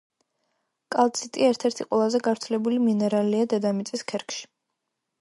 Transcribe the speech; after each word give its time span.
კალციტი 0.95 1.45
ერთ-ერთი 1.49 1.87
ყველაზე 1.91 2.23
გავრცელებული 2.31 2.83
მინერალია 2.89 3.53
დედამიწის 3.55 4.09
ქერქში. 4.15 4.43